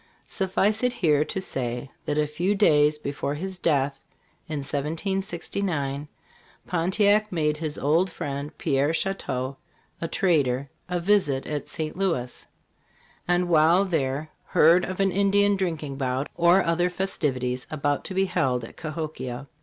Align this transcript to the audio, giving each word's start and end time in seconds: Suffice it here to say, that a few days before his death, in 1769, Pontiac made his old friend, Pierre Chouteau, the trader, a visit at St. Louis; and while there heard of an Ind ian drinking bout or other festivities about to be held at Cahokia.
Suffice 0.25 0.81
it 0.81 0.93
here 0.93 1.23
to 1.25 1.39
say, 1.39 1.91
that 2.05 2.17
a 2.17 2.25
few 2.25 2.55
days 2.55 2.97
before 2.97 3.35
his 3.35 3.59
death, 3.59 3.99
in 4.49 4.61
1769, 4.63 6.07
Pontiac 6.65 7.31
made 7.31 7.57
his 7.57 7.77
old 7.77 8.09
friend, 8.09 8.57
Pierre 8.57 8.93
Chouteau, 8.93 9.57
the 9.99 10.07
trader, 10.07 10.71
a 10.89 10.99
visit 10.99 11.45
at 11.45 11.67
St. 11.67 11.95
Louis; 11.95 12.47
and 13.27 13.47
while 13.47 13.85
there 13.85 14.31
heard 14.45 14.85
of 14.85 14.99
an 14.99 15.11
Ind 15.11 15.35
ian 15.35 15.55
drinking 15.55 15.97
bout 15.97 16.27
or 16.35 16.63
other 16.63 16.89
festivities 16.89 17.67
about 17.69 18.03
to 18.05 18.15
be 18.15 18.25
held 18.25 18.63
at 18.63 18.77
Cahokia. 18.77 19.45